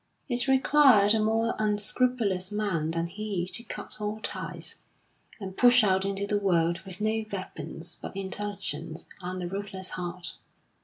It 0.27 0.47
required 0.47 1.13
a 1.13 1.19
more 1.23 1.53
unscrupulous 1.59 2.51
man 2.51 2.89
than 2.89 3.05
he 3.05 3.45
to 3.49 3.61
cut 3.61 4.01
all 4.01 4.19
ties, 4.23 4.79
and 5.39 5.55
push 5.55 5.83
out 5.83 6.05
into 6.05 6.25
the 6.25 6.39
world 6.39 6.79
with 6.79 7.01
no 7.01 7.23
weapons 7.31 7.99
but 8.01 8.17
intelligence 8.17 9.07
and 9.21 9.43
a 9.43 9.47
ruthless 9.47 9.91
heart. 9.91 10.37